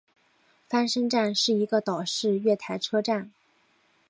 [0.67, 3.31] 翻身站是一个岛式月台车站。